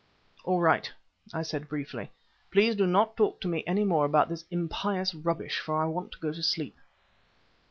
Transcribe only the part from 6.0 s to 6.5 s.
to go to